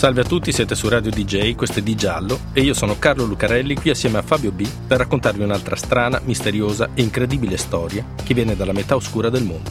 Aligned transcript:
Salve 0.00 0.22
a 0.22 0.24
tutti, 0.24 0.50
siete 0.50 0.74
su 0.74 0.88
Radio 0.88 1.10
DJ, 1.10 1.54
questo 1.54 1.80
è 1.80 1.82
Di 1.82 1.94
Giallo 1.94 2.38
e 2.54 2.62
io 2.62 2.72
sono 2.72 2.98
Carlo 2.98 3.26
Lucarelli 3.26 3.74
qui 3.74 3.90
assieme 3.90 4.16
a 4.16 4.22
Fabio 4.22 4.50
B 4.50 4.66
per 4.86 4.96
raccontarvi 4.96 5.42
un'altra 5.42 5.76
strana, 5.76 6.18
misteriosa 6.24 6.88
e 6.94 7.02
incredibile 7.02 7.58
storia 7.58 8.02
che 8.24 8.32
viene 8.32 8.56
dalla 8.56 8.72
metà 8.72 8.96
oscura 8.96 9.28
del 9.28 9.44
mondo. 9.44 9.70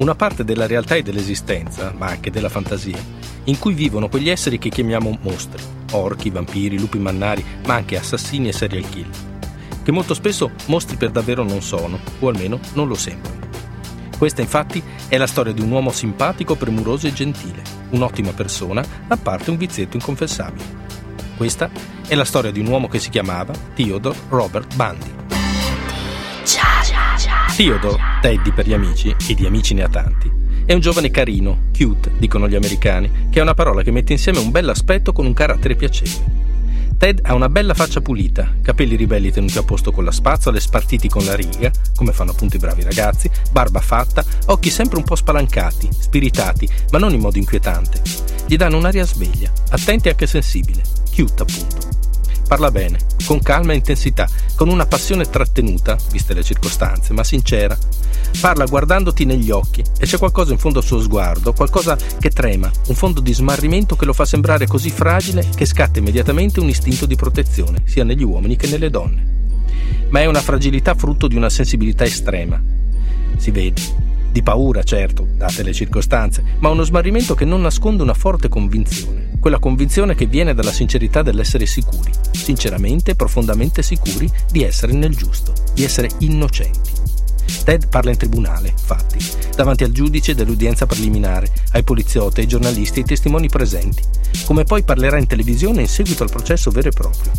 Una 0.00 0.14
parte 0.14 0.44
della 0.44 0.66
realtà 0.66 0.96
e 0.96 1.02
dell'esistenza, 1.02 1.94
ma 1.96 2.08
anche 2.08 2.30
della 2.30 2.50
fantasia, 2.50 3.02
in 3.44 3.58
cui 3.58 3.72
vivono 3.72 4.10
quegli 4.10 4.28
esseri 4.28 4.58
che 4.58 4.68
chiamiamo 4.68 5.16
mostri, 5.22 5.62
orchi, 5.92 6.28
vampiri, 6.28 6.78
lupi 6.78 6.98
mannari, 6.98 7.42
ma 7.64 7.72
anche 7.72 7.96
assassini 7.96 8.48
e 8.48 8.52
serial 8.52 8.86
killer, 8.86 9.16
che 9.82 9.92
molto 9.92 10.12
spesso 10.12 10.50
mostri 10.66 10.96
per 10.98 11.08
davvero 11.08 11.42
non 11.42 11.62
sono, 11.62 11.98
o 12.18 12.28
almeno 12.28 12.60
non 12.74 12.86
lo 12.86 12.96
sembrano. 12.96 13.47
Questa 14.18 14.42
infatti 14.42 14.82
è 15.06 15.16
la 15.16 15.28
storia 15.28 15.52
di 15.52 15.60
un 15.60 15.70
uomo 15.70 15.92
simpatico, 15.92 16.56
premuroso 16.56 17.06
e 17.06 17.12
gentile, 17.12 17.62
un'ottima 17.90 18.32
persona, 18.32 18.84
a 19.06 19.16
parte 19.16 19.50
un 19.50 19.56
vizietto 19.56 19.96
inconfessabile. 19.96 20.64
Questa 21.36 21.70
è 22.08 22.16
la 22.16 22.24
storia 22.24 22.50
di 22.50 22.58
un 22.58 22.66
uomo 22.66 22.88
che 22.88 22.98
si 22.98 23.10
chiamava 23.10 23.54
Theodore 23.74 24.18
Robert 24.28 24.74
Bundy. 24.74 25.14
Theodore, 27.56 28.02
Teddy 28.20 28.52
per 28.52 28.66
gli 28.66 28.72
amici, 28.72 29.14
e 29.28 29.34
di 29.34 29.46
amici 29.46 29.74
ne 29.74 29.84
ha 29.84 29.88
tanti, 29.88 30.30
è 30.64 30.74
un 30.74 30.80
giovane 30.80 31.10
carino, 31.10 31.70
cute, 31.76 32.10
dicono 32.18 32.48
gli 32.48 32.56
americani, 32.56 33.28
che 33.30 33.38
è 33.38 33.42
una 33.42 33.54
parola 33.54 33.82
che 33.82 33.90
mette 33.92 34.12
insieme 34.12 34.38
un 34.40 34.50
bel 34.50 34.68
aspetto 34.68 35.12
con 35.12 35.26
un 35.26 35.32
carattere 35.32 35.76
piacevole. 35.76 36.47
Ted 36.98 37.20
ha 37.22 37.34
una 37.34 37.48
bella 37.48 37.74
faccia 37.74 38.00
pulita, 38.00 38.56
capelli 38.60 38.96
ribelli 38.96 39.30
tenuti 39.30 39.56
a 39.56 39.62
posto 39.62 39.92
con 39.92 40.04
la 40.04 40.10
spazzola 40.10 40.56
e 40.56 40.60
spartiti 40.60 41.08
con 41.08 41.24
la 41.24 41.36
riga, 41.36 41.70
come 41.94 42.12
fanno 42.12 42.32
appunto 42.32 42.56
i 42.56 42.58
bravi 42.58 42.82
ragazzi, 42.82 43.30
barba 43.52 43.80
fatta, 43.80 44.24
occhi 44.46 44.68
sempre 44.68 44.98
un 44.98 45.04
po' 45.04 45.14
spalancati, 45.14 45.88
spiritati, 45.92 46.68
ma 46.90 46.98
non 46.98 47.14
in 47.14 47.20
modo 47.20 47.38
inquietante. 47.38 48.02
Gli 48.46 48.56
danno 48.56 48.78
un'aria 48.78 49.06
sveglia, 49.06 49.52
attenti 49.70 50.08
e 50.08 50.10
anche 50.10 50.26
sensibile, 50.26 50.82
cute 51.14 51.42
appunto. 51.42 52.07
Parla 52.48 52.70
bene, 52.70 52.96
con 53.26 53.40
calma 53.40 53.72
e 53.72 53.76
intensità, 53.76 54.26
con 54.56 54.70
una 54.70 54.86
passione 54.86 55.28
trattenuta, 55.28 55.98
viste 56.10 56.32
le 56.32 56.42
circostanze, 56.42 57.12
ma 57.12 57.22
sincera. 57.22 57.76
Parla 58.40 58.64
guardandoti 58.64 59.26
negli 59.26 59.50
occhi 59.50 59.84
e 59.98 60.06
c'è 60.06 60.16
qualcosa 60.16 60.52
in 60.52 60.58
fondo 60.58 60.78
al 60.78 60.84
suo 60.86 60.98
sguardo, 60.98 61.52
qualcosa 61.52 61.94
che 62.18 62.30
trema, 62.30 62.70
un 62.86 62.94
fondo 62.94 63.20
di 63.20 63.34
smarrimento 63.34 63.96
che 63.96 64.06
lo 64.06 64.14
fa 64.14 64.24
sembrare 64.24 64.66
così 64.66 64.88
fragile 64.88 65.46
che 65.54 65.66
scatta 65.66 65.98
immediatamente 65.98 66.58
un 66.58 66.70
istinto 66.70 67.04
di 67.04 67.16
protezione, 67.16 67.82
sia 67.84 68.02
negli 68.02 68.24
uomini 68.24 68.56
che 68.56 68.66
nelle 68.66 68.88
donne. 68.88 69.36
Ma 70.08 70.20
è 70.20 70.24
una 70.24 70.40
fragilità 70.40 70.94
frutto 70.94 71.28
di 71.28 71.36
una 71.36 71.50
sensibilità 71.50 72.04
estrema. 72.04 72.58
Si 73.36 73.50
vede, 73.50 73.82
di 74.38 74.42
paura, 74.44 74.84
certo, 74.84 75.26
date 75.34 75.64
le 75.64 75.72
circostanze, 75.72 76.44
ma 76.60 76.68
uno 76.68 76.84
smarrimento 76.84 77.34
che 77.34 77.44
non 77.44 77.60
nasconde 77.60 78.04
una 78.04 78.14
forte 78.14 78.48
convinzione. 78.48 79.30
Quella 79.40 79.58
convinzione 79.58 80.14
che 80.14 80.26
viene 80.26 80.54
dalla 80.54 80.70
sincerità 80.70 81.22
dell'essere 81.22 81.66
sicuri, 81.66 82.12
sinceramente 82.30 83.16
profondamente 83.16 83.82
sicuri 83.82 84.30
di 84.50 84.62
essere 84.62 84.92
nel 84.92 85.16
giusto, 85.16 85.52
di 85.74 85.82
essere 85.82 86.08
innocenti. 86.18 86.92
Ted 87.64 87.88
parla 87.88 88.12
in 88.12 88.16
tribunale, 88.16 88.68
infatti, 88.68 89.18
davanti 89.56 89.82
al 89.82 89.90
giudice 89.90 90.34
dell'udienza 90.34 90.86
preliminare, 90.86 91.50
ai 91.72 91.82
poliziotti, 91.82 92.40
ai 92.40 92.46
giornalisti 92.46 92.98
e 92.98 93.02
ai 93.02 93.08
testimoni 93.08 93.48
presenti, 93.48 94.02
come 94.44 94.62
poi 94.62 94.84
parlerà 94.84 95.18
in 95.18 95.26
televisione 95.26 95.80
in 95.80 95.88
seguito 95.88 96.22
al 96.22 96.30
processo 96.30 96.70
vero 96.70 96.88
e 96.88 96.92
proprio. 96.92 97.32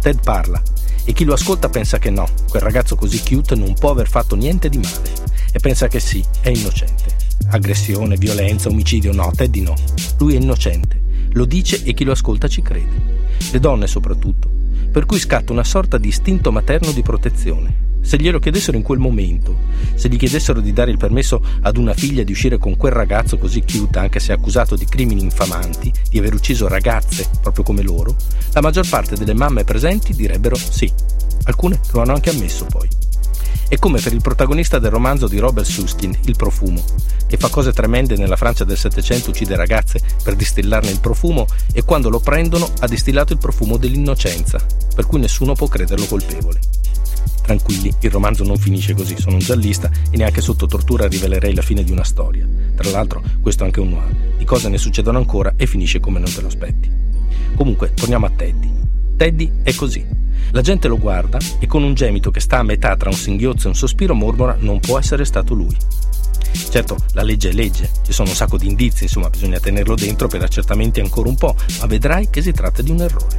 Ted 0.00 0.20
parla 0.22 0.62
e 1.04 1.12
chi 1.12 1.24
lo 1.24 1.32
ascolta 1.32 1.68
pensa 1.68 1.98
che 1.98 2.10
no, 2.10 2.28
quel 2.48 2.62
ragazzo 2.62 2.94
così 2.94 3.20
cute 3.20 3.56
non 3.56 3.74
può 3.74 3.90
aver 3.90 4.08
fatto 4.08 4.36
niente 4.36 4.68
di 4.68 4.78
male 4.78 5.29
e 5.52 5.58
pensa 5.58 5.88
che 5.88 6.00
sì, 6.00 6.24
è 6.40 6.48
innocente. 6.50 7.16
Aggressione, 7.48 8.16
violenza, 8.16 8.68
omicidio, 8.68 9.12
no, 9.12 9.30
Teddy 9.34 9.62
no. 9.62 9.74
Lui 10.18 10.34
è 10.34 10.38
innocente. 10.38 11.00
Lo 11.32 11.44
dice 11.44 11.82
e 11.82 11.94
chi 11.94 12.04
lo 12.04 12.12
ascolta 12.12 12.48
ci 12.48 12.62
crede. 12.62 13.18
Le 13.50 13.58
donne 13.58 13.86
soprattutto. 13.86 14.50
Per 14.92 15.06
cui 15.06 15.18
scatta 15.18 15.52
una 15.52 15.64
sorta 15.64 15.98
di 15.98 16.08
istinto 16.08 16.52
materno 16.52 16.92
di 16.92 17.02
protezione. 17.02 17.88
Se 18.02 18.16
glielo 18.16 18.38
chiedessero 18.38 18.76
in 18.76 18.82
quel 18.82 18.98
momento, 18.98 19.56
se 19.94 20.08
gli 20.08 20.16
chiedessero 20.16 20.60
di 20.60 20.72
dare 20.72 20.90
il 20.90 20.96
permesso 20.96 21.42
ad 21.60 21.76
una 21.76 21.92
figlia 21.92 22.24
di 22.24 22.32
uscire 22.32 22.58
con 22.58 22.76
quel 22.76 22.92
ragazzo 22.92 23.36
così 23.36 23.62
cute, 23.62 23.98
anche 23.98 24.20
se 24.20 24.32
accusato 24.32 24.74
di 24.74 24.86
crimini 24.86 25.22
infamanti, 25.22 25.92
di 26.08 26.18
aver 26.18 26.34
ucciso 26.34 26.66
ragazze 26.66 27.28
proprio 27.40 27.62
come 27.62 27.82
loro, 27.82 28.16
la 28.52 28.62
maggior 28.62 28.88
parte 28.88 29.16
delle 29.16 29.34
mamme 29.34 29.64
presenti 29.64 30.14
direbbero 30.14 30.56
sì. 30.56 30.90
Alcune 31.44 31.78
lo 31.92 32.00
hanno 32.00 32.14
anche 32.14 32.30
ammesso 32.30 32.64
poi. 32.66 32.88
È 33.70 33.78
come 33.78 34.00
per 34.00 34.12
il 34.12 34.20
protagonista 34.20 34.80
del 34.80 34.90
romanzo 34.90 35.28
di 35.28 35.38
Robert 35.38 35.64
Suskin, 35.64 36.12
Il 36.24 36.34
profumo, 36.34 36.84
che 37.28 37.36
fa 37.36 37.50
cose 37.50 37.72
tremende 37.72 38.16
nella 38.16 38.34
Francia 38.34 38.64
del 38.64 38.76
Settecento, 38.76 39.30
uccide 39.30 39.54
ragazze 39.54 40.00
per 40.24 40.34
distillarne 40.34 40.90
il 40.90 40.98
profumo 40.98 41.46
e 41.72 41.84
quando 41.84 42.08
lo 42.08 42.18
prendono 42.18 42.68
ha 42.80 42.88
distillato 42.88 43.32
il 43.32 43.38
profumo 43.38 43.76
dell'innocenza, 43.76 44.58
per 44.92 45.06
cui 45.06 45.20
nessuno 45.20 45.54
può 45.54 45.68
crederlo 45.68 46.04
colpevole. 46.06 46.58
Tranquilli, 47.42 47.94
il 48.00 48.10
romanzo 48.10 48.42
non 48.42 48.56
finisce 48.56 48.92
così, 48.92 49.14
sono 49.16 49.36
un 49.36 49.40
giallista 49.40 49.88
e 50.10 50.16
neanche 50.16 50.40
sotto 50.40 50.66
tortura 50.66 51.06
rivelerei 51.06 51.54
la 51.54 51.62
fine 51.62 51.84
di 51.84 51.92
una 51.92 52.02
storia. 52.02 52.44
Tra 52.74 52.90
l'altro, 52.90 53.22
questo 53.40 53.62
è 53.62 53.66
anche 53.66 53.78
un 53.78 53.90
noir, 53.90 54.12
di 54.36 54.44
cose 54.44 54.68
ne 54.68 54.78
succedono 54.78 55.18
ancora 55.18 55.54
e 55.56 55.68
finisce 55.68 56.00
come 56.00 56.18
non 56.18 56.32
te 56.34 56.40
lo 56.40 56.48
aspetti. 56.48 56.90
Comunque, 57.54 57.94
torniamo 57.94 58.26
a 58.26 58.30
Teddy. 58.30 58.72
Teddy 59.16 59.60
è 59.62 59.72
così, 59.74 60.04
la 60.50 60.60
gente 60.60 60.88
lo 60.88 60.98
guarda 60.98 61.38
e 61.58 61.66
con 61.66 61.82
un 61.82 61.94
gemito 61.94 62.30
che 62.30 62.40
sta 62.40 62.58
a 62.58 62.62
metà 62.62 62.96
tra 62.96 63.08
un 63.08 63.16
singhiozzo 63.16 63.66
e 63.66 63.68
un 63.70 63.76
sospiro 63.76 64.14
mormora 64.14 64.56
non 64.58 64.80
può 64.80 64.98
essere 64.98 65.24
stato 65.24 65.54
lui. 65.54 65.76
Certo, 66.70 66.96
la 67.12 67.22
legge 67.22 67.50
è 67.50 67.52
legge, 67.52 67.90
ci 68.04 68.12
sono 68.12 68.28
un 68.28 68.34
sacco 68.34 68.56
di 68.56 68.66
indizi, 68.66 69.04
insomma 69.04 69.30
bisogna 69.30 69.58
tenerlo 69.58 69.94
dentro 69.94 70.28
per 70.28 70.42
accertamenti 70.42 71.00
ancora 71.00 71.28
un 71.28 71.36
po', 71.36 71.54
ma 71.80 71.86
vedrai 71.86 72.28
che 72.30 72.42
si 72.42 72.52
tratta 72.52 72.82
di 72.82 72.90
un 72.90 73.00
errore. 73.00 73.36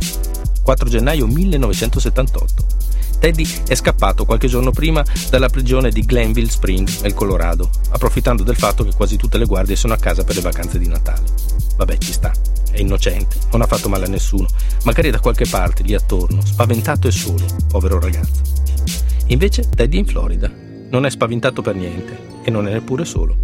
4 0.63 0.89
gennaio 0.89 1.27
1978. 1.27 2.80
Teddy 3.21 3.47
è 3.67 3.75
scappato 3.75 4.25
qualche 4.25 4.47
giorno 4.47 4.71
prima 4.71 5.05
dalla 5.29 5.47
prigione 5.47 5.91
di 5.91 6.01
Glenville 6.01 6.49
Spring, 6.49 6.89
nel 7.03 7.13
Colorado, 7.13 7.69
approfittando 7.91 8.41
del 8.41 8.55
fatto 8.55 8.83
che 8.83 8.95
quasi 8.95 9.15
tutte 9.15 9.37
le 9.37 9.45
guardie 9.45 9.75
sono 9.75 9.93
a 9.93 9.97
casa 9.97 10.23
per 10.23 10.37
le 10.37 10.41
vacanze 10.41 10.79
di 10.79 10.87
Natale. 10.87 11.21
Vabbè, 11.77 11.99
ci 11.99 12.13
sta, 12.13 12.31
è 12.71 12.79
innocente, 12.79 13.35
non 13.51 13.61
ha 13.61 13.67
fatto 13.67 13.89
male 13.89 14.05
a 14.05 14.09
nessuno, 14.09 14.47
magari 14.85 15.11
da 15.11 15.19
qualche 15.19 15.45
parte, 15.45 15.83
lì 15.83 15.93
attorno, 15.93 16.41
spaventato 16.43 17.07
e 17.07 17.11
solo, 17.11 17.45
povero 17.67 17.99
ragazzo. 17.99 18.41
Invece 19.27 19.69
Teddy 19.69 19.97
è 19.97 19.99
in 19.99 20.07
Florida, 20.07 20.51
non 20.89 21.05
è 21.05 21.09
spaventato 21.11 21.61
per 21.61 21.75
niente 21.75 22.17
e 22.43 22.49
non 22.49 22.67
è 22.67 22.71
neppure 22.71 23.05
solo. 23.05 23.37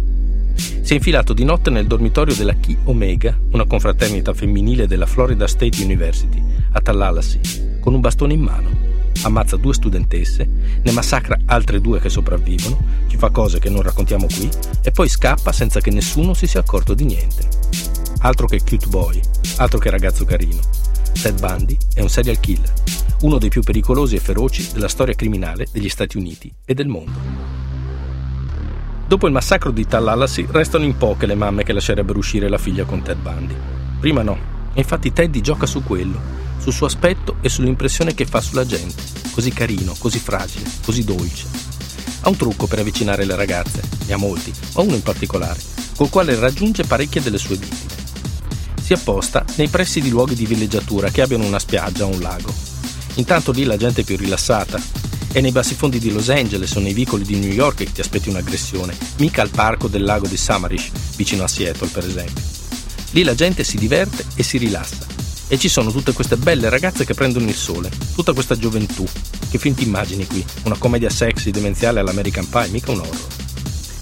Si 0.56 0.92
è 0.92 0.96
infilato 0.96 1.32
di 1.32 1.44
notte 1.44 1.70
nel 1.70 1.86
dormitorio 1.86 2.34
della 2.34 2.54
Chi 2.54 2.76
Omega, 2.82 3.38
una 3.52 3.64
confraternita 3.64 4.34
femminile 4.34 4.88
della 4.88 5.06
Florida 5.06 5.46
State 5.46 5.80
University, 5.84 6.42
a 6.72 6.80
Tallahassee, 6.80 7.78
con 7.78 7.94
un 7.94 8.00
bastone 8.00 8.32
in 8.32 8.40
mano 8.40 8.87
ammazza 9.22 9.56
due 9.56 9.74
studentesse, 9.74 10.80
ne 10.82 10.92
massacra 10.92 11.38
altre 11.46 11.80
due 11.80 12.00
che 12.00 12.08
sopravvivono, 12.08 12.78
ci 13.08 13.16
fa 13.16 13.30
cose 13.30 13.58
che 13.58 13.70
non 13.70 13.82
raccontiamo 13.82 14.26
qui 14.26 14.48
e 14.82 14.90
poi 14.90 15.08
scappa 15.08 15.52
senza 15.52 15.80
che 15.80 15.90
nessuno 15.90 16.34
si 16.34 16.46
sia 16.46 16.60
accorto 16.60 16.94
di 16.94 17.04
niente. 17.04 17.48
Altro 18.20 18.46
che 18.46 18.60
cute 18.60 18.86
boy, 18.86 19.20
altro 19.56 19.78
che 19.78 19.90
ragazzo 19.90 20.24
carino. 20.24 20.60
Ted 21.20 21.40
Bundy 21.40 21.76
è 21.94 22.00
un 22.00 22.08
serial 22.08 22.38
killer, 22.38 22.72
uno 23.22 23.38
dei 23.38 23.48
più 23.48 23.62
pericolosi 23.62 24.16
e 24.16 24.20
feroci 24.20 24.68
della 24.72 24.88
storia 24.88 25.14
criminale 25.14 25.66
degli 25.72 25.88
Stati 25.88 26.16
Uniti 26.16 26.52
e 26.64 26.74
del 26.74 26.88
mondo. 26.88 27.46
Dopo 29.06 29.26
il 29.26 29.32
massacro 29.32 29.70
di 29.70 29.86
Tallahassee 29.86 30.46
restano 30.50 30.84
in 30.84 30.96
poche 30.96 31.26
le 31.26 31.34
mamme 31.34 31.64
che 31.64 31.72
lascerebbero 31.72 32.18
uscire 32.18 32.48
la 32.48 32.58
figlia 32.58 32.84
con 32.84 33.02
Ted 33.02 33.18
Bundy. 33.18 33.54
Prima 33.98 34.22
no, 34.22 34.38
infatti 34.74 35.12
Teddy 35.12 35.40
gioca 35.40 35.66
su 35.66 35.82
quello 35.82 36.46
sul 36.58 36.72
suo 36.72 36.86
aspetto 36.86 37.36
e 37.40 37.48
sull'impressione 37.48 38.14
che 38.14 38.26
fa 38.26 38.40
sulla 38.40 38.66
gente, 38.66 39.02
così 39.30 39.50
carino, 39.50 39.94
così 39.98 40.18
fragile, 40.18 40.70
così 40.84 41.04
dolce. 41.04 41.46
Ha 42.20 42.28
un 42.28 42.36
trucco 42.36 42.66
per 42.66 42.80
avvicinare 42.80 43.24
le 43.24 43.36
ragazze, 43.36 43.82
ne 44.06 44.12
ha 44.12 44.16
molti, 44.16 44.52
ma 44.74 44.82
uno 44.82 44.94
in 44.94 45.02
particolare, 45.02 45.60
col 45.96 46.10
quale 46.10 46.34
raggiunge 46.34 46.84
parecchie 46.84 47.22
delle 47.22 47.38
sue 47.38 47.56
vittime. 47.56 47.96
Si 48.82 48.92
apposta 48.92 49.44
nei 49.56 49.68
pressi 49.68 50.00
di 50.00 50.08
luoghi 50.08 50.34
di 50.34 50.46
villeggiatura 50.46 51.10
che 51.10 51.22
abbiano 51.22 51.44
una 51.44 51.58
spiaggia 51.58 52.04
o 52.06 52.08
un 52.08 52.20
lago. 52.20 52.52
Intanto 53.14 53.52
lì 53.52 53.64
la 53.64 53.76
gente 53.76 54.00
è 54.00 54.04
più 54.04 54.16
rilassata. 54.16 54.80
È 55.30 55.40
nei 55.40 55.52
bassifondi 55.52 55.98
di 55.98 56.10
Los 56.10 56.30
Angeles 56.30 56.74
o 56.74 56.80
nei 56.80 56.94
vicoli 56.94 57.24
di 57.24 57.36
New 57.36 57.52
York 57.52 57.76
che 57.76 57.92
ti 57.92 58.00
aspetti 58.00 58.30
un'aggressione, 58.30 58.96
mica 59.18 59.42
al 59.42 59.50
parco 59.50 59.88
del 59.88 60.04
lago 60.04 60.26
di 60.26 60.38
Samarish, 60.38 60.90
vicino 61.16 61.44
a 61.44 61.48
Seattle 61.48 61.88
per 61.88 62.06
esempio. 62.06 62.42
Lì 63.10 63.22
la 63.24 63.34
gente 63.34 63.62
si 63.62 63.76
diverte 63.76 64.24
e 64.34 64.42
si 64.42 64.56
rilassa 64.56 65.17
E 65.50 65.56
ci 65.56 65.70
sono 65.70 65.90
tutte 65.90 66.12
queste 66.12 66.36
belle 66.36 66.68
ragazze 66.68 67.06
che 67.06 67.14
prendono 67.14 67.48
il 67.48 67.54
sole, 67.54 67.90
tutta 68.14 68.34
questa 68.34 68.54
gioventù. 68.54 69.06
Che 69.48 69.58
film 69.58 69.74
ti 69.74 69.84
immagini 69.84 70.26
qui? 70.26 70.44
Una 70.64 70.76
commedia 70.76 71.08
sexy 71.08 71.50
demenziale 71.50 72.00
all'American 72.00 72.46
Pie, 72.46 72.68
mica 72.68 72.90
un 72.90 72.98
horror. 72.98 73.26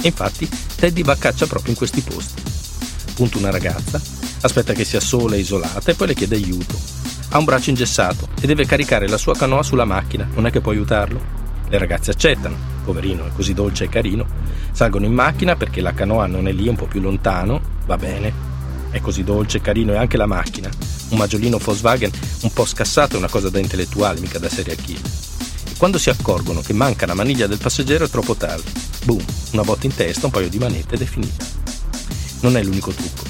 E 0.03 0.09
infatti 0.09 0.49
Teddy 0.75 1.05
va 1.05 1.13
a 1.13 1.17
caccia 1.17 1.47
proprio 1.47 1.71
in 1.71 1.77
questi 1.77 2.01
posti. 2.01 2.43
Punta 3.15 3.39
una 3.39 3.53
ragazza, 3.53 4.03
aspetta 4.41 4.73
che 4.73 4.85
sia 4.85 4.99
sola 4.99 5.37
e 5.37 5.39
isolata 5.39 5.89
e 5.89 5.95
poi 5.95 6.09
le 6.09 6.15
chiede 6.15 6.35
aiuto. 6.35 6.77
Ha 7.29 7.39
un 7.39 7.45
braccio 7.45 7.71
ingessato 7.71 8.27
e 8.41 8.47
deve 8.49 8.67
caricare 8.67 9.07
la 9.07 9.17
sua 9.17 9.37
canoa 9.37 9.63
sulla 9.63 9.85
macchina, 9.85 10.29
non 10.35 10.47
è 10.47 10.51
che 10.51 10.61
può 10.61 10.73
aiutarlo? 10.73 11.21
Le 11.69 11.79
ragazze 11.79 12.11
accettano, 12.11 12.57
poverino 12.85 13.25
è 13.25 13.31
così 13.33 13.55
dolce 13.55 13.85
e 13.85 13.89
carino, 13.89 14.27
salgono 14.73 15.07
in 15.07 15.13
macchina 15.13 15.55
perché 15.55 15.81
la 15.81 15.95
canoa 15.95 16.27
non 16.27 16.49
è 16.49 16.53
lì, 16.53 16.67
un 16.67 16.77
po' 16.77 16.87
più 16.87 17.01
lontano, 17.01 17.61
va 17.87 17.97
bene, 17.97 18.33
è 18.91 19.01
così 19.01 19.23
dolce 19.23 19.59
e 19.59 19.61
carino 19.61 19.93
e 19.93 19.97
anche 19.97 20.17
la 20.17 20.27
macchina. 20.27 20.96
Un 21.09 21.19
maggiolino 21.19 21.59
Volkswagen 21.59 22.11
un 22.43 22.53
po' 22.53 22.65
scassato 22.65 23.15
è 23.15 23.19
una 23.19 23.29
cosa 23.29 23.49
da 23.49 23.59
intellettuale, 23.59 24.21
mica 24.21 24.39
da 24.39 24.49
serial 24.49 24.77
killer. 24.77 25.11
E 25.71 25.77
quando 25.77 25.99
si 25.99 26.11
accorgono 26.11 26.61
che 26.61 26.73
manca 26.73 27.07
la 27.07 27.15
maniglia 27.15 27.47
del 27.47 27.59
passeggero 27.59 28.05
è 28.05 28.09
troppo 28.09 28.35
tardi. 28.35 28.71
Boom, 29.05 29.25
una 29.53 29.63
botta 29.63 29.87
in 29.87 29.95
testa, 29.95 30.27
un 30.27 30.33
paio 30.33 30.49
di 30.49 30.59
manette 30.59 30.95
ed 30.95 31.03
è 31.03 31.07
finita. 31.07 31.45
Non 32.41 32.57
è 32.57 32.63
l'unico 32.63 32.93
trucco. 32.93 33.25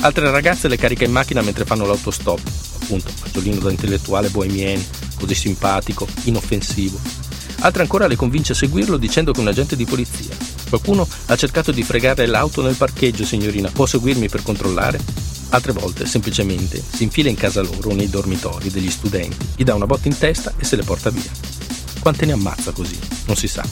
Altre 0.00 0.30
ragazze 0.30 0.68
le 0.68 0.76
carica 0.76 1.04
in 1.04 1.12
macchina 1.12 1.42
mentre 1.42 1.64
fanno 1.64 1.86
l'autostop. 1.86 2.40
Appunto, 2.82 3.10
maggiolino 3.24 3.60
da 3.60 3.70
intellettuale 3.70 4.28
bohemien, 4.28 4.84
così 5.18 5.34
simpatico, 5.34 6.06
inoffensivo. 6.24 6.98
Altre 7.60 7.82
ancora 7.82 8.06
le 8.06 8.16
convince 8.16 8.52
a 8.52 8.54
seguirlo 8.54 8.96
dicendo 8.96 9.32
che 9.32 9.38
è 9.38 9.42
un 9.42 9.48
agente 9.48 9.74
di 9.74 9.84
polizia 9.84 10.48
Qualcuno 10.68 11.08
ha 11.26 11.36
cercato 11.36 11.72
di 11.72 11.82
fregare 11.82 12.26
l'auto 12.26 12.62
nel 12.62 12.74
parcheggio, 12.74 13.24
signorina. 13.24 13.70
Può 13.70 13.86
seguirmi 13.86 14.28
per 14.28 14.42
controllare? 14.42 15.00
Altre 15.50 15.72
volte, 15.72 16.04
semplicemente, 16.04 16.82
si 16.86 17.04
infila 17.04 17.30
in 17.30 17.36
casa 17.36 17.62
loro, 17.62 17.94
nei 17.94 18.10
dormitori 18.10 18.70
degli 18.70 18.90
studenti, 18.90 19.46
gli 19.56 19.64
dà 19.64 19.74
una 19.74 19.86
botta 19.86 20.06
in 20.06 20.18
testa 20.18 20.52
e 20.58 20.64
se 20.64 20.76
le 20.76 20.82
porta 20.82 21.08
via. 21.08 21.30
Quante 22.00 22.26
ne 22.26 22.32
ammazza 22.32 22.72
così? 22.72 22.98
Non 23.24 23.34
si 23.34 23.48
sa. 23.48 23.64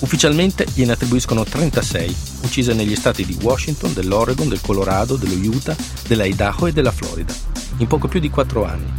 Ufficialmente 0.00 0.66
gliene 0.72 0.92
attribuiscono 0.92 1.44
36, 1.44 2.16
uccise 2.42 2.74
negli 2.74 2.94
stati 2.94 3.26
di 3.26 3.36
Washington, 3.42 3.92
dell'Oregon, 3.92 4.48
del 4.48 4.60
Colorado, 4.60 5.16
dello 5.16 5.34
Utah, 5.34 5.76
dell'Idaho 6.06 6.68
e 6.68 6.72
della 6.72 6.92
Florida, 6.92 7.34
in 7.78 7.88
poco 7.88 8.06
più 8.06 8.20
di 8.20 8.30
4 8.30 8.64
anni, 8.64 8.90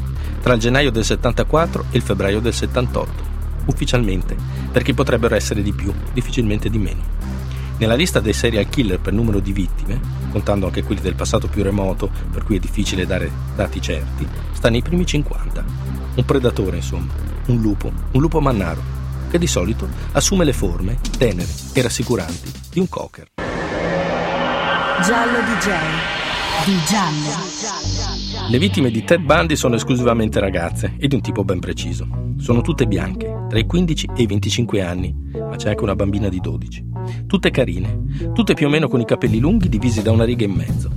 tra 0.42 0.54
il 0.54 0.60
gennaio 0.60 0.92
del 0.92 1.06
74 1.06 1.86
e 1.92 1.98
il 1.98 2.04
febbraio 2.04 2.42
del 2.42 2.54
78. 2.54 3.30
Ufficialmente, 3.66 4.36
perché 4.72 4.94
potrebbero 4.94 5.36
essere 5.36 5.64
di 5.64 5.72
più, 5.72 5.94
difficilmente 6.14 6.70
di 6.70 6.78
meno. 6.78 7.04
Nella 7.82 7.96
lista 7.96 8.20
dei 8.20 8.34
serial 8.34 8.70
killer 8.70 9.00
per 9.00 9.12
numero 9.12 9.40
di 9.40 9.52
vittime, 9.52 10.00
contando 10.30 10.68
anche 10.68 10.84
quelli 10.84 11.02
del 11.02 11.16
passato 11.16 11.48
più 11.48 11.64
remoto, 11.64 12.12
per 12.32 12.44
cui 12.44 12.58
è 12.58 12.60
difficile 12.60 13.08
dare 13.08 13.32
dati 13.56 13.82
certi, 13.82 14.28
sta 14.52 14.70
nei 14.70 14.84
primi 14.84 15.04
50. 15.04 15.66
Un 16.14 16.24
predatore, 16.24 16.76
insomma, 16.76 17.12
un 17.48 17.60
lupo, 17.60 17.92
un 18.12 18.22
lupo 18.22 18.40
mannaro, 18.40 18.84
che 19.32 19.40
di 19.40 19.48
solito 19.48 19.90
assume 20.12 20.46
le 20.46 20.54
forme 20.54 21.00
tenere 21.18 21.50
e 21.74 21.82
rassicuranti 21.82 22.52
di 22.70 22.80
un 22.80 22.88
cocker. 22.88 23.30
Giallo 25.04 25.40
DJ. 25.40 25.72
Di 26.66 26.78
giallo. 26.86 27.71
Le 28.52 28.60
vittime 28.60 28.92
di 28.92 29.06
Ted 29.06 29.22
Bundy 29.22 29.56
sono 29.56 29.76
esclusivamente 29.76 30.42
ragazze 30.42 30.96
e 30.98 31.08
di 31.08 31.16
un 31.16 31.22
tipo 31.22 31.46
ben 31.46 31.62
preciso. 31.62 32.06
Sono 32.38 32.60
tutte 32.60 32.86
bianche, 32.86 33.46
tra 33.48 33.58
i 33.58 33.66
15 33.66 34.10
e 34.14 34.24
i 34.24 34.26
25 34.26 34.82
anni, 34.82 35.16
ma 35.32 35.56
c'è 35.56 35.70
anche 35.70 35.84
una 35.84 35.96
bambina 35.96 36.28
di 36.28 36.42
12. 36.42 36.86
Tutte 37.28 37.50
carine, 37.50 38.30
tutte 38.34 38.54
più 38.54 38.68
o 38.68 38.70
meno 38.70 38.90
con 38.90 39.00
i 39.00 39.06
capelli 39.06 39.40
lunghi 39.40 39.70
divisi 39.70 40.02
da 40.02 40.12
una 40.12 40.26
riga 40.26 40.44
e 40.44 40.50
mezzo. 40.50 40.92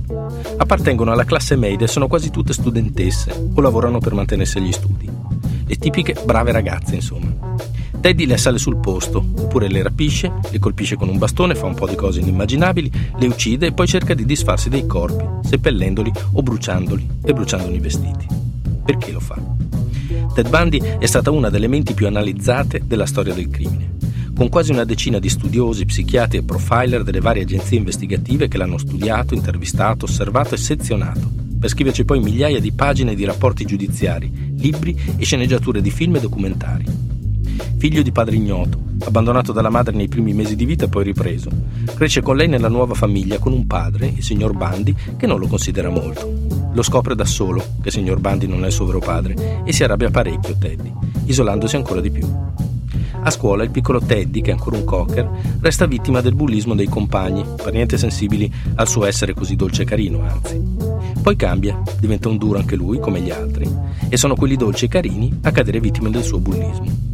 Appartengono 0.57 1.13
alla 1.13 1.23
classe 1.23 1.55
media 1.55 1.85
e 1.85 1.89
sono 1.89 2.07
quasi 2.07 2.29
tutte 2.29 2.51
studentesse 2.51 3.51
o 3.55 3.61
lavorano 3.61 3.99
per 3.99 4.13
mantenersi 4.13 4.57
agli 4.57 4.73
studi. 4.73 5.09
Le 5.65 5.75
tipiche 5.77 6.13
brave 6.25 6.51
ragazze, 6.51 6.95
insomma. 6.95 7.34
Teddy 8.05 8.27
le 8.27 8.37
sale 8.37 8.59
sul 8.59 8.77
posto, 8.77 9.17
oppure 9.17 9.67
le 9.67 9.81
rapisce, 9.81 10.31
le 10.51 10.59
colpisce 10.59 10.95
con 10.95 11.09
un 11.09 11.17
bastone, 11.17 11.55
fa 11.55 11.65
un 11.65 11.73
po' 11.73 11.87
di 11.87 11.95
cose 11.95 12.19
inimmaginabili, 12.19 12.91
le 13.17 13.25
uccide 13.25 13.65
e 13.65 13.71
poi 13.71 13.87
cerca 13.87 14.13
di 14.13 14.25
disfarsi 14.25 14.69
dei 14.69 14.85
corpi, 14.85 15.25
seppellendoli 15.47 16.11
o 16.33 16.43
bruciandoli 16.43 17.07
e 17.23 17.33
bruciandoli 17.33 17.77
i 17.77 17.79
vestiti. 17.79 18.27
Perché 18.85 19.11
lo 19.11 19.19
fa? 19.19 19.41
Ted 20.35 20.49
Bundy 20.49 20.77
è 20.99 21.05
stata 21.07 21.31
una 21.31 21.49
delle 21.49 21.65
menti 21.65 21.95
più 21.95 22.05
analizzate 22.05 22.83
della 22.85 23.07
storia 23.07 23.33
del 23.33 23.49
crimine 23.49 23.93
con 24.35 24.49
quasi 24.49 24.69
una 24.69 24.83
decina 24.83 25.17
di 25.17 25.29
studiosi, 25.29 25.85
psichiatri 25.85 26.39
e 26.39 26.43
profiler 26.43 27.01
delle 27.01 27.21
varie 27.21 27.41
agenzie 27.41 27.77
investigative 27.77 28.47
che 28.49 28.57
l'hanno 28.57 28.77
studiato, 28.77 29.33
intervistato, 29.33 30.05
osservato 30.05 30.53
e 30.53 30.57
sezionato, 30.57 31.31
per 31.57 31.69
scriverci 31.69 32.05
poi 32.05 32.19
migliaia 32.19 32.59
di 32.59 32.73
pagine 32.73 33.15
di 33.15 33.25
rapporti 33.25 33.65
giudiziari, 33.65 34.53
libri 34.57 34.95
e 35.17 35.23
sceneggiature 35.23 35.81
di 35.81 35.89
film 35.89 36.17
e 36.17 36.19
documentari. 36.19 37.04
Figlio 37.77 38.01
di 38.01 38.11
padre 38.11 38.35
ignoto, 38.35 38.79
abbandonato 39.03 39.51
dalla 39.51 39.69
madre 39.69 39.95
nei 39.95 40.07
primi 40.07 40.33
mesi 40.33 40.55
di 40.55 40.65
vita 40.65 40.85
e 40.85 40.89
poi 40.89 41.03
ripreso, 41.03 41.49
cresce 41.93 42.21
con 42.21 42.35
lei 42.35 42.47
nella 42.47 42.69
nuova 42.69 42.93
famiglia 42.93 43.39
con 43.39 43.53
un 43.53 43.67
padre, 43.67 44.07
il 44.15 44.23
signor 44.23 44.55
Bandi, 44.55 44.95
che 45.17 45.27
non 45.27 45.39
lo 45.39 45.47
considera 45.47 45.89
molto. 45.89 46.31
Lo 46.73 46.81
scopre 46.81 47.15
da 47.15 47.25
solo 47.25 47.59
che 47.81 47.87
il 47.87 47.91
signor 47.91 48.19
Bandi 48.19 48.47
non 48.47 48.63
è 48.63 48.67
il 48.67 48.73
suo 48.73 48.85
vero 48.85 48.99
padre 48.99 49.63
e 49.63 49.71
si 49.71 49.83
arrabbia 49.83 50.11
parecchio 50.11 50.57
Teddy, 50.57 50.91
isolandosi 51.25 51.75
ancora 51.75 52.01
di 52.01 52.11
più. 52.11 52.27
A 53.21 53.31
scuola 53.31 53.63
il 53.63 53.71
piccolo 53.71 53.99
Teddy, 53.99 54.41
che 54.41 54.49
è 54.51 54.53
ancora 54.53 54.77
un 54.77 54.83
cocker, 54.83 55.57
resta 55.59 55.87
vittima 55.87 56.21
del 56.21 56.35
bullismo 56.35 56.75
dei 56.75 56.87
compagni, 56.87 57.43
per 57.55 57.73
niente 57.73 57.97
sensibili 57.97 58.51
al 58.75 58.87
suo 58.87 59.05
essere 59.05 59.33
così 59.33 59.55
dolce 59.55 59.81
e 59.81 59.85
carino, 59.85 60.21
anzi. 60.21 60.61
Poi 61.21 61.35
cambia, 61.35 61.81
diventa 61.97 62.29
un 62.29 62.37
duro 62.37 62.59
anche 62.59 62.75
lui, 62.75 62.99
come 62.99 63.21
gli 63.21 63.31
altri, 63.31 63.67
e 64.09 64.17
sono 64.17 64.35
quelli 64.35 64.55
dolci 64.55 64.85
e 64.85 64.89
carini 64.89 65.39
a 65.41 65.51
cadere 65.51 65.79
vittime 65.79 66.11
del 66.11 66.23
suo 66.23 66.39
bullismo. 66.39 67.04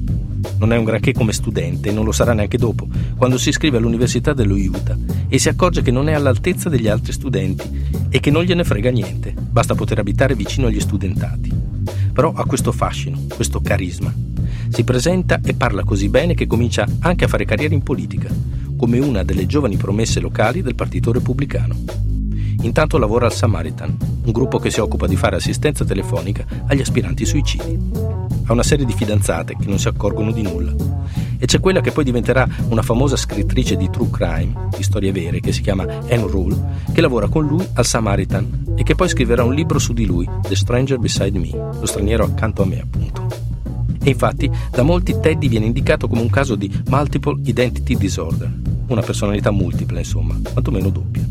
Non 0.57 0.73
è 0.73 0.77
un 0.77 0.83
granché 0.83 1.13
come 1.13 1.33
studente 1.33 1.89
e 1.89 1.91
non 1.91 2.05
lo 2.05 2.11
sarà 2.11 2.33
neanche 2.33 2.57
dopo, 2.57 2.87
quando 3.15 3.37
si 3.37 3.49
iscrive 3.49 3.77
all'Università 3.77 4.33
dello 4.33 4.55
Utah 4.55 4.97
e 5.27 5.37
si 5.39 5.49
accorge 5.49 5.81
che 5.81 5.91
non 5.91 6.09
è 6.09 6.13
all'altezza 6.13 6.69
degli 6.69 6.87
altri 6.87 7.11
studenti 7.13 7.69
e 8.09 8.19
che 8.19 8.31
non 8.31 8.43
gliene 8.43 8.63
frega 8.63 8.91
niente, 8.91 9.33
basta 9.33 9.75
poter 9.75 9.99
abitare 9.99 10.35
vicino 10.35 10.67
agli 10.67 10.79
studentati. 10.79 11.51
Però 12.13 12.33
ha 12.33 12.45
questo 12.45 12.71
fascino, 12.71 13.19
questo 13.33 13.61
carisma, 13.61 14.13
si 14.69 14.83
presenta 14.83 15.39
e 15.43 15.53
parla 15.53 15.83
così 15.83 16.09
bene 16.09 16.33
che 16.33 16.47
comincia 16.47 16.87
anche 16.99 17.25
a 17.25 17.27
fare 17.27 17.45
carriera 17.45 17.73
in 17.73 17.83
politica, 17.83 18.29
come 18.77 18.99
una 18.99 19.23
delle 19.23 19.45
giovani 19.45 19.77
promesse 19.77 20.19
locali 20.19 20.61
del 20.61 20.75
Partito 20.75 21.11
Repubblicano. 21.11 21.75
Intanto 22.61 22.97
lavora 22.97 23.25
al 23.25 23.33
Samaritan, 23.33 23.97
un 24.23 24.31
gruppo 24.31 24.59
che 24.59 24.69
si 24.69 24.79
occupa 24.79 25.07
di 25.07 25.15
fare 25.15 25.35
assistenza 25.35 25.83
telefonica 25.83 26.45
agli 26.67 26.81
aspiranti 26.81 27.25
suicidi. 27.25 28.20
Ha 28.51 28.53
una 28.53 28.63
serie 28.63 28.83
di 28.83 28.91
fidanzate 28.91 29.55
che 29.57 29.67
non 29.67 29.79
si 29.79 29.87
accorgono 29.87 30.33
di 30.33 30.41
nulla. 30.41 30.73
E 31.39 31.45
c'è 31.45 31.61
quella 31.61 31.79
che 31.79 31.93
poi 31.93 32.03
diventerà 32.03 32.45
una 32.67 32.81
famosa 32.81 33.15
scrittrice 33.15 33.77
di 33.77 33.89
true 33.89 34.09
crime, 34.11 34.67
di 34.75 34.83
storie 34.83 35.13
vere, 35.13 35.39
che 35.39 35.53
si 35.53 35.61
chiama 35.61 35.83
Anne 35.83 36.27
Rule, 36.27 36.61
che 36.91 36.99
lavora 36.99 37.29
con 37.29 37.47
lui 37.47 37.65
al 37.75 37.85
Samaritan 37.85 38.73
e 38.75 38.83
che 38.83 38.93
poi 38.93 39.07
scriverà 39.07 39.45
un 39.45 39.53
libro 39.53 39.79
su 39.79 39.93
di 39.93 40.05
lui, 40.05 40.27
The 40.45 40.57
Stranger 40.57 40.97
Beside 40.99 41.39
Me, 41.39 41.49
lo 41.49 41.85
straniero 41.85 42.25
accanto 42.25 42.63
a 42.63 42.65
me 42.65 42.81
appunto. 42.81 43.25
E 44.03 44.09
infatti 44.09 44.51
da 44.69 44.83
molti 44.83 45.15
Teddy 45.17 45.47
viene 45.47 45.67
indicato 45.67 46.09
come 46.09 46.19
un 46.19 46.29
caso 46.29 46.55
di 46.55 46.69
multiple 46.89 47.39
identity 47.45 47.95
disorder, 47.95 48.51
una 48.87 49.01
personalità 49.01 49.49
multipla 49.51 49.99
insomma, 49.99 50.37
quantomeno 50.51 50.89
doppia. 50.89 51.25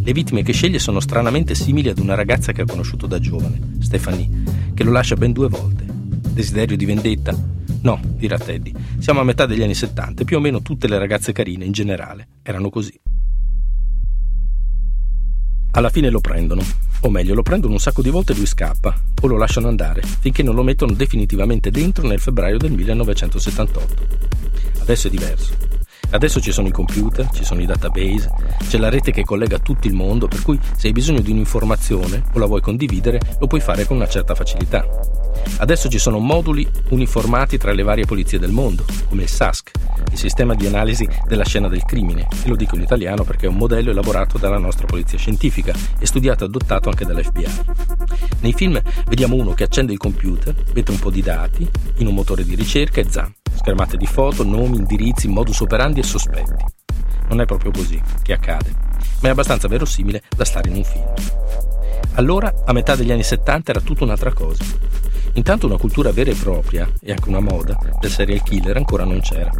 Le 0.00 0.12
vittime 0.12 0.44
che 0.44 0.52
sceglie 0.52 0.78
sono 0.78 1.00
stranamente 1.00 1.56
simili 1.56 1.88
ad 1.88 1.98
una 1.98 2.14
ragazza 2.14 2.52
che 2.52 2.62
ha 2.62 2.66
conosciuto 2.66 3.08
da 3.08 3.18
giovane, 3.18 3.78
Stephanie, 3.80 4.30
che 4.74 4.84
lo 4.84 4.92
lascia 4.92 5.16
ben 5.16 5.32
due 5.32 5.48
volte. 5.48 5.85
Desiderio 6.36 6.76
di 6.76 6.84
vendetta? 6.84 7.34
No, 7.80 7.98
dirà 8.18 8.36
Teddy, 8.36 8.70
siamo 8.98 9.20
a 9.20 9.24
metà 9.24 9.46
degli 9.46 9.62
anni 9.62 9.72
70 9.72 10.20
e 10.20 10.24
più 10.26 10.36
o 10.36 10.40
meno 10.40 10.60
tutte 10.60 10.86
le 10.86 10.98
ragazze 10.98 11.32
carine 11.32 11.64
in 11.64 11.72
generale 11.72 12.28
erano 12.42 12.68
così. 12.68 12.92
Alla 15.70 15.88
fine 15.88 16.10
lo 16.10 16.20
prendono, 16.20 16.62
o 17.00 17.08
meglio, 17.08 17.32
lo 17.32 17.40
prendono 17.40 17.72
un 17.72 17.78
sacco 17.78 18.02
di 18.02 18.10
volte 18.10 18.32
e 18.32 18.36
lui 18.36 18.44
scappa, 18.44 18.94
o 19.18 19.26
lo 19.26 19.38
lasciano 19.38 19.68
andare, 19.68 20.02
finché 20.02 20.42
non 20.42 20.54
lo 20.54 20.62
mettono 20.62 20.92
definitivamente 20.92 21.70
dentro 21.70 22.06
nel 22.06 22.20
febbraio 22.20 22.58
del 22.58 22.72
1978. 22.72 24.06
Adesso 24.80 25.06
è 25.06 25.10
diverso. 25.10 25.75
Adesso 26.10 26.40
ci 26.40 26.52
sono 26.52 26.68
i 26.68 26.72
computer, 26.72 27.28
ci 27.32 27.44
sono 27.44 27.60
i 27.60 27.66
database, 27.66 28.30
c'è 28.68 28.78
la 28.78 28.88
rete 28.88 29.10
che 29.10 29.24
collega 29.24 29.58
tutto 29.58 29.86
il 29.86 29.94
mondo, 29.94 30.28
per 30.28 30.42
cui 30.42 30.58
se 30.76 30.86
hai 30.86 30.92
bisogno 30.92 31.20
di 31.20 31.30
un'informazione 31.30 32.22
o 32.32 32.38
la 32.38 32.46
vuoi 32.46 32.60
condividere, 32.60 33.20
lo 33.38 33.46
puoi 33.46 33.60
fare 33.60 33.84
con 33.84 33.96
una 33.96 34.08
certa 34.08 34.34
facilità. 34.34 34.86
Adesso 35.58 35.88
ci 35.88 35.98
sono 35.98 36.18
moduli 36.18 36.66
uniformati 36.90 37.58
tra 37.58 37.72
le 37.72 37.82
varie 37.82 38.04
polizie 38.04 38.38
del 38.38 38.50
mondo, 38.50 38.84
come 39.08 39.22
il 39.22 39.28
SASC, 39.28 39.70
il 40.10 40.18
sistema 40.18 40.54
di 40.54 40.66
analisi 40.66 41.08
della 41.26 41.44
scena 41.44 41.68
del 41.68 41.84
crimine, 41.84 42.26
e 42.44 42.48
lo 42.48 42.56
dico 42.56 42.76
in 42.76 42.82
italiano 42.82 43.24
perché 43.24 43.46
è 43.46 43.48
un 43.48 43.56
modello 43.56 43.90
elaborato 43.90 44.38
dalla 44.38 44.58
nostra 44.58 44.86
polizia 44.86 45.18
scientifica 45.18 45.74
e 45.98 46.06
studiato 46.06 46.44
e 46.44 46.46
adottato 46.46 46.88
anche 46.88 47.04
dall'FBI. 47.04 47.46
Nei 48.40 48.52
film 48.52 48.80
vediamo 49.06 49.36
uno 49.36 49.54
che 49.54 49.64
accende 49.64 49.92
il 49.92 49.98
computer, 49.98 50.54
mette 50.74 50.90
un 50.90 50.98
po' 50.98 51.10
di 51.10 51.22
dati 51.22 51.68
in 51.96 52.06
un 52.06 52.14
motore 52.14 52.44
di 52.44 52.54
ricerca 52.54 53.00
e 53.00 53.06
zam, 53.08 53.32
schermate 53.56 53.96
di 53.96 54.06
foto, 54.06 54.44
nomi, 54.44 54.76
indirizzi, 54.76 55.28
modus 55.28 55.60
operandi 55.60 56.00
e 56.00 56.04
sospetti. 56.04 56.64
Non 57.28 57.40
è 57.40 57.44
proprio 57.44 57.70
così 57.72 58.00
che 58.22 58.32
accade, 58.32 58.72
ma 59.20 59.28
è 59.28 59.30
abbastanza 59.32 59.68
verosimile 59.68 60.22
da 60.36 60.44
stare 60.44 60.68
in 60.68 60.76
un 60.76 60.84
film. 60.84 61.12
Allora, 62.14 62.52
a 62.64 62.72
metà 62.72 62.94
degli 62.94 63.12
anni 63.12 63.22
70 63.22 63.70
era 63.72 63.80
tutta 63.80 64.04
un'altra 64.04 64.32
cosa. 64.32 64.64
Intanto 65.36 65.66
una 65.66 65.76
cultura 65.76 66.12
vera 66.12 66.30
e 66.30 66.34
propria, 66.34 66.90
e 67.00 67.12
anche 67.12 67.28
una 67.28 67.40
moda, 67.40 67.78
del 68.00 68.10
serial 68.10 68.42
killer 68.42 68.76
ancora 68.76 69.04
non 69.04 69.20
c'era. 69.20 69.50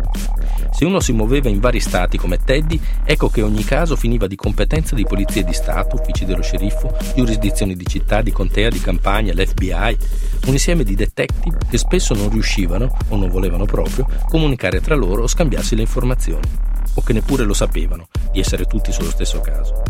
Se 0.70 0.86
uno 0.86 1.00
si 1.00 1.12
muoveva 1.12 1.50
in 1.50 1.60
vari 1.60 1.80
stati 1.80 2.16
come 2.16 2.42
Teddy, 2.42 2.80
ecco 3.04 3.28
che 3.28 3.42
ogni 3.42 3.62
caso 3.62 3.94
finiva 3.94 4.26
di 4.26 4.36
competenza 4.36 4.94
di 4.94 5.04
polizie 5.04 5.44
di 5.44 5.52
Stato, 5.52 5.96
uffici 5.96 6.24
dello 6.24 6.42
sceriffo, 6.42 6.96
giurisdizioni 7.14 7.76
di 7.76 7.86
città, 7.86 8.22
di 8.22 8.32
contea, 8.32 8.70
di 8.70 8.80
campagna, 8.80 9.34
l'FBI, 9.34 9.98
un 10.46 10.52
insieme 10.52 10.82
di 10.82 10.94
detective 10.94 11.58
che 11.68 11.78
spesso 11.78 12.14
non 12.14 12.30
riuscivano, 12.30 12.96
o 13.08 13.16
non 13.16 13.28
volevano 13.28 13.66
proprio, 13.66 14.08
comunicare 14.28 14.80
tra 14.80 14.94
loro 14.94 15.24
o 15.24 15.26
scambiarsi 15.26 15.74
le 15.76 15.82
informazioni, 15.82 16.48
o 16.94 17.02
che 17.02 17.12
neppure 17.12 17.44
lo 17.44 17.54
sapevano 17.54 18.08
di 18.32 18.40
essere 18.40 18.64
tutti 18.64 18.92
sullo 18.92 19.10
stesso 19.10 19.40
caso. 19.40 19.82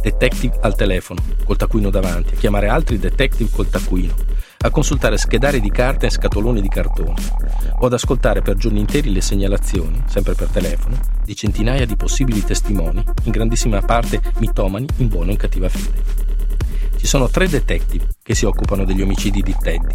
Detective 0.00 0.56
al 0.62 0.74
telefono, 0.74 1.22
col 1.44 1.56
taccuino 1.56 1.90
davanti, 1.90 2.34
a 2.34 2.38
chiamare 2.38 2.68
altri 2.68 2.98
detective 2.98 3.50
col 3.50 3.68
taccuino, 3.68 4.14
a 4.66 4.70
consultare 4.70 5.16
schedari 5.16 5.60
di 5.60 5.70
carta 5.70 6.06
e 6.06 6.10
scatoloni 6.10 6.60
di 6.60 6.68
cartone, 6.68 7.14
o 7.78 7.86
ad 7.86 7.92
ascoltare 7.92 8.42
per 8.42 8.56
giorni 8.56 8.80
interi 8.80 9.12
le 9.12 9.20
segnalazioni, 9.20 10.02
sempre 10.06 10.34
per 10.34 10.48
telefono, 10.48 10.98
di 11.24 11.36
centinaia 11.36 11.86
di 11.86 11.94
possibili 11.94 12.42
testimoni, 12.42 13.02
in 13.24 13.30
grandissima 13.30 13.80
parte 13.82 14.20
mitomani 14.38 14.86
in 14.96 15.08
buona 15.08 15.28
o 15.28 15.32
in 15.32 15.36
cattiva 15.36 15.68
fede. 15.68 16.02
Ci 17.06 17.12
sono 17.12 17.28
tre 17.28 17.46
detective 17.46 18.08
che 18.20 18.34
si 18.34 18.46
occupano 18.46 18.84
degli 18.84 19.00
omicidi 19.00 19.40
di 19.40 19.54
Teddy, 19.56 19.94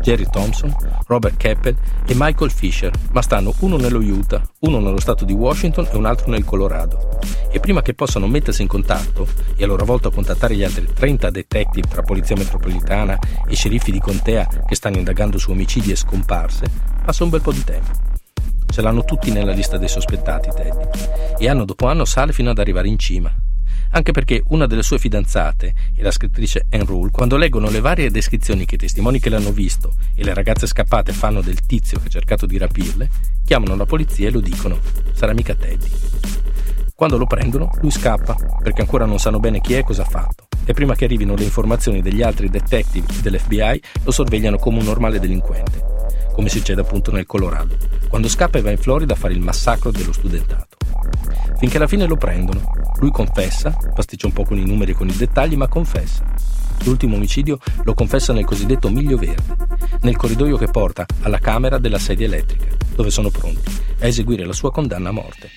Jerry 0.00 0.30
Thompson, 0.30 0.72
Robert 1.08 1.36
Keppel 1.36 1.76
e 2.06 2.14
Michael 2.14 2.52
Fisher, 2.52 2.92
ma 3.10 3.22
stanno 3.22 3.52
uno 3.58 3.76
nello 3.76 3.98
Utah, 3.98 4.40
uno 4.60 4.78
nello 4.78 5.00
stato 5.00 5.24
di 5.24 5.32
Washington 5.32 5.88
e 5.90 5.96
un 5.96 6.06
altro 6.06 6.30
nel 6.30 6.44
Colorado. 6.44 7.18
E 7.50 7.58
prima 7.58 7.82
che 7.82 7.94
possano 7.94 8.28
mettersi 8.28 8.62
in 8.62 8.68
contatto 8.68 9.26
e 9.56 9.64
a 9.64 9.66
loro 9.66 9.84
volta 9.84 10.10
contattare 10.10 10.54
gli 10.54 10.62
altri 10.62 10.86
30 10.94 11.30
detective 11.30 11.88
tra 11.88 12.02
polizia 12.02 12.36
metropolitana 12.36 13.18
e 13.48 13.56
sceriffi 13.56 13.90
di 13.90 13.98
contea 13.98 14.46
che 14.64 14.76
stanno 14.76 14.98
indagando 14.98 15.38
su 15.38 15.50
omicidi 15.50 15.90
e 15.90 15.96
scomparse, 15.96 16.70
passa 17.04 17.24
un 17.24 17.30
bel 17.30 17.42
po' 17.42 17.50
di 17.50 17.64
tempo. 17.64 17.90
Ce 18.64 18.80
l'hanno 18.80 19.02
tutti 19.02 19.32
nella 19.32 19.50
lista 19.50 19.76
dei 19.76 19.88
sospettati, 19.88 20.50
Teddy, 20.54 20.86
e 21.36 21.48
anno 21.48 21.64
dopo 21.64 21.88
anno 21.88 22.04
sale 22.04 22.32
fino 22.32 22.50
ad 22.50 22.58
arrivare 22.60 22.86
in 22.86 22.98
cima, 22.98 23.34
anche 23.94 24.10
perché 24.12 24.42
una 24.48 24.66
delle 24.66 24.82
sue 24.82 24.98
fidanzate 24.98 25.74
e 25.94 26.02
la 26.02 26.10
scrittrice 26.10 26.66
Anne 26.70 26.84
Rule, 26.84 27.10
quando 27.12 27.36
leggono 27.36 27.70
le 27.70 27.80
varie 27.80 28.10
descrizioni 28.10 28.64
che 28.64 28.74
i 28.74 28.78
testimoni 28.78 29.20
che 29.20 29.30
l'hanno 29.30 29.52
visto 29.52 29.94
e 30.14 30.24
le 30.24 30.34
ragazze 30.34 30.66
scappate 30.66 31.12
fanno 31.12 31.40
del 31.40 31.64
tizio 31.64 31.98
che 31.98 32.06
ha 32.06 32.10
cercato 32.10 32.44
di 32.44 32.58
rapirle, 32.58 33.08
chiamano 33.44 33.76
la 33.76 33.86
polizia 33.86 34.28
e 34.28 34.30
lo 34.32 34.40
dicono: 34.40 34.78
sarà 35.14 35.32
mica 35.32 35.54
Teddy. 35.54 35.90
Quando 36.96 37.16
lo 37.16 37.26
prendono, 37.26 37.70
lui 37.80 37.90
scappa, 37.90 38.36
perché 38.62 38.80
ancora 38.80 39.04
non 39.04 39.18
sanno 39.18 39.40
bene 39.40 39.60
chi 39.60 39.74
è 39.74 39.78
e 39.78 39.84
cosa 39.84 40.02
ha 40.02 40.08
fatto. 40.08 40.48
E 40.64 40.72
prima 40.72 40.94
che 40.94 41.04
arrivino 41.04 41.34
le 41.34 41.44
informazioni 41.44 42.02
degli 42.02 42.22
altri 42.22 42.48
detective 42.48 43.06
dell'FBI, 43.20 43.82
lo 44.02 44.10
sorvegliano 44.10 44.58
come 44.58 44.78
un 44.78 44.84
normale 44.84 45.20
delinquente, 45.20 45.84
come 46.32 46.48
succede 46.48 46.80
appunto 46.80 47.12
nel 47.12 47.26
Colorado, 47.26 47.76
quando 48.08 48.28
scappa 48.28 48.58
e 48.58 48.62
va 48.62 48.70
in 48.70 48.78
Florida 48.78 49.12
a 49.12 49.16
fare 49.16 49.34
il 49.34 49.40
massacro 49.40 49.90
dello 49.90 50.12
studentato. 50.12 50.76
Finché 51.64 51.78
alla 51.78 51.88
fine 51.88 52.06
lo 52.06 52.16
prendono 52.16 52.60
lui 52.98 53.10
confessa, 53.10 53.74
pasticcia 53.94 54.26
un 54.26 54.34
po' 54.34 54.44
con 54.44 54.58
i 54.58 54.66
numeri 54.66 54.90
e 54.90 54.94
con 54.94 55.08
i 55.08 55.16
dettagli, 55.16 55.56
ma 55.56 55.66
confessa. 55.66 56.22
L'ultimo 56.84 57.16
omicidio 57.16 57.58
lo 57.84 57.94
confessa 57.94 58.34
nel 58.34 58.44
cosiddetto 58.44 58.90
miglio 58.90 59.16
verde, 59.16 59.56
nel 60.02 60.14
corridoio 60.14 60.58
che 60.58 60.66
porta 60.66 61.06
alla 61.22 61.38
camera 61.38 61.78
della 61.78 61.98
sedia 61.98 62.26
elettrica, 62.26 62.66
dove 62.94 63.08
sono 63.08 63.30
pronti 63.30 63.80
a 64.00 64.06
eseguire 64.06 64.44
la 64.44 64.52
sua 64.52 64.70
condanna 64.70 65.08
a 65.08 65.12
morte. 65.12 65.48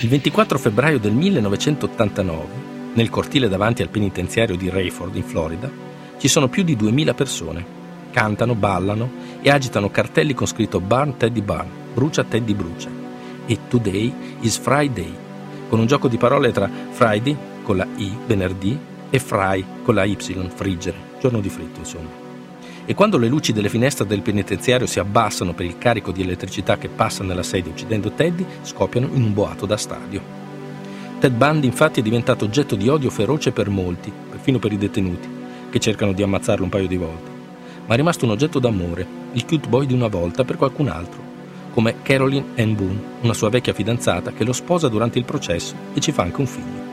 Il 0.00 0.08
24 0.08 0.56
febbraio 0.56 0.98
del 0.98 1.12
1989, 1.12 2.46
nel 2.94 3.10
cortile 3.10 3.50
davanti 3.50 3.82
al 3.82 3.90
penitenziario 3.90 4.56
di 4.56 4.70
Rayford 4.70 5.14
in 5.16 5.24
Florida, 5.24 5.70
ci 6.16 6.28
sono 6.28 6.48
più 6.48 6.62
di 6.62 6.76
2000 6.76 7.12
persone. 7.12 7.66
Cantano, 8.10 8.54
ballano 8.54 9.10
e 9.42 9.50
agitano 9.50 9.90
cartelli 9.90 10.32
con 10.32 10.46
scritto 10.46 10.80
Burn 10.80 11.18
Teddy 11.18 11.42
Burn, 11.42 11.68
brucia 11.92 12.24
Teddy 12.24 12.54
brucia 12.54 13.01
e 13.52 13.58
Today 13.68 14.38
is 14.40 14.56
Friday, 14.56 15.14
con 15.68 15.78
un 15.78 15.84
gioco 15.84 16.08
di 16.08 16.16
parole 16.16 16.52
tra 16.52 16.70
Friday 16.90 17.36
con 17.62 17.76
la 17.76 17.86
I, 17.96 18.10
venerdì, 18.26 18.78
e 19.10 19.18
Fry 19.18 19.62
con 19.82 19.94
la 19.94 20.04
Y, 20.04 20.16
friggere, 20.54 20.96
giorno 21.20 21.40
di 21.40 21.50
fritto 21.50 21.80
insomma. 21.80 22.08
E 22.86 22.94
quando 22.94 23.18
le 23.18 23.28
luci 23.28 23.52
delle 23.52 23.68
finestre 23.68 24.06
del 24.06 24.22
penitenziario 24.22 24.86
si 24.86 24.98
abbassano 24.98 25.52
per 25.52 25.66
il 25.66 25.76
carico 25.76 26.12
di 26.12 26.22
elettricità 26.22 26.78
che 26.78 26.88
passa 26.88 27.22
nella 27.24 27.42
sede 27.42 27.68
uccidendo 27.68 28.12
Teddy, 28.12 28.44
scoppiano 28.62 29.08
in 29.12 29.22
un 29.22 29.34
boato 29.34 29.66
da 29.66 29.76
stadio. 29.76 30.40
Ted 31.20 31.34
Bundy 31.34 31.66
infatti 31.66 32.00
è 32.00 32.02
diventato 32.02 32.46
oggetto 32.46 32.74
di 32.74 32.88
odio 32.88 33.10
feroce 33.10 33.52
per 33.52 33.68
molti, 33.68 34.10
perfino 34.30 34.58
per 34.58 34.72
i 34.72 34.78
detenuti, 34.78 35.28
che 35.68 35.78
cercano 35.78 36.12
di 36.12 36.22
ammazzarlo 36.22 36.64
un 36.64 36.70
paio 36.70 36.88
di 36.88 36.96
volte. 36.96 37.30
Ma 37.86 37.92
è 37.92 37.96
rimasto 37.98 38.24
un 38.24 38.30
oggetto 38.30 38.58
d'amore, 38.58 39.06
il 39.32 39.44
cute 39.44 39.68
boy 39.68 39.84
di 39.84 39.92
una 39.92 40.08
volta 40.08 40.42
per 40.42 40.56
qualcun 40.56 40.88
altro 40.88 41.31
come 41.72 42.02
Caroline 42.02 42.52
Ann 42.56 42.74
Boone, 42.74 43.02
una 43.22 43.34
sua 43.34 43.48
vecchia 43.48 43.72
fidanzata 43.72 44.32
che 44.32 44.44
lo 44.44 44.52
sposa 44.52 44.88
durante 44.88 45.18
il 45.18 45.24
processo 45.24 45.74
e 45.94 46.00
ci 46.00 46.12
fa 46.12 46.22
anche 46.22 46.40
un 46.40 46.46
figlio. 46.46 46.90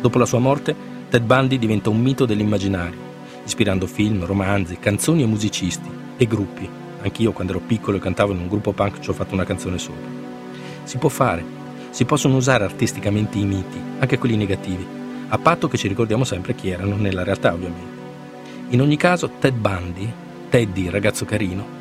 Dopo 0.00 0.18
la 0.18 0.26
sua 0.26 0.38
morte, 0.38 0.74
Ted 1.08 1.24
Bundy 1.24 1.58
diventa 1.58 1.90
un 1.90 2.00
mito 2.00 2.24
dell'immaginario, 2.24 2.98
ispirando 3.44 3.86
film, 3.86 4.24
romanzi, 4.24 4.78
canzoni 4.78 5.22
e 5.22 5.26
musicisti 5.26 5.88
e 6.16 6.26
gruppi. 6.26 6.68
Anch'io 7.02 7.32
quando 7.32 7.52
ero 7.52 7.62
piccolo 7.66 7.98
e 7.98 8.00
cantavo 8.00 8.32
in 8.32 8.38
un 8.38 8.48
gruppo 8.48 8.72
punk 8.72 9.00
ci 9.00 9.10
ho 9.10 9.12
fatto 9.12 9.34
una 9.34 9.44
canzone 9.44 9.78
sopra. 9.78 10.08
Si 10.84 10.96
può 10.98 11.08
fare, 11.08 11.44
si 11.90 12.04
possono 12.04 12.36
usare 12.36 12.64
artisticamente 12.64 13.38
i 13.38 13.44
miti, 13.44 13.78
anche 13.98 14.18
quelli 14.18 14.36
negativi, 14.36 14.86
a 15.28 15.38
patto 15.38 15.68
che 15.68 15.76
ci 15.76 15.88
ricordiamo 15.88 16.24
sempre 16.24 16.54
chi 16.54 16.70
erano 16.70 16.96
nella 16.96 17.24
realtà 17.24 17.52
ovviamente. 17.52 18.00
In 18.70 18.80
ogni 18.80 18.96
caso, 18.96 19.32
Ted 19.38 19.54
Bundy, 19.54 20.10
Teddy, 20.48 20.88
ragazzo 20.88 21.24
carino, 21.24 21.71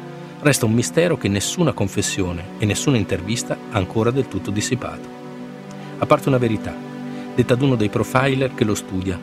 resta 0.41 0.65
un 0.65 0.73
mistero 0.73 1.17
che 1.17 1.27
nessuna 1.27 1.71
confessione 1.71 2.43
e 2.57 2.65
nessuna 2.65 2.97
intervista 2.97 3.57
ha 3.71 3.77
ancora 3.77 4.11
del 4.11 4.27
tutto 4.27 4.51
dissipato. 4.51 5.19
A 5.99 6.05
parte 6.05 6.29
una 6.29 6.37
verità, 6.37 6.73
detta 7.35 7.53
ad 7.53 7.61
uno 7.61 7.75
dei 7.75 7.89
profiler 7.89 8.53
che 8.53 8.63
lo 8.63 8.75
studia, 8.75 9.19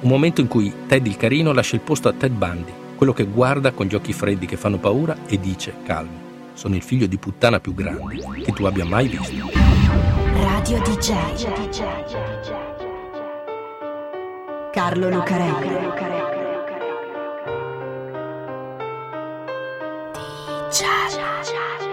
un 0.00 0.08
momento 0.08 0.40
in 0.40 0.48
cui 0.48 0.72
Ted 0.86 1.06
il 1.06 1.16
carino 1.16 1.52
lascia 1.52 1.76
il 1.76 1.82
posto 1.82 2.08
a 2.08 2.12
Ted 2.12 2.32
Bundy, 2.32 2.72
quello 2.96 3.12
che 3.12 3.24
guarda 3.24 3.72
con 3.72 3.86
gli 3.86 3.94
occhi 3.94 4.12
freddi 4.12 4.46
che 4.46 4.56
fanno 4.56 4.78
paura 4.78 5.16
e 5.26 5.40
dice, 5.40 5.74
calmo, 5.84 6.28
sono 6.52 6.74
il 6.74 6.82
figlio 6.82 7.06
di 7.06 7.16
puttana 7.16 7.58
più 7.58 7.74
grande 7.74 8.42
che 8.42 8.52
tu 8.52 8.64
abbia 8.64 8.84
mai 8.84 9.08
visto. 9.08 9.50
Radio 10.34 10.78
DJ 10.82 11.14
Carlo 14.70 15.08
Lucarelli 15.08 16.29
Cha. 20.70 21.89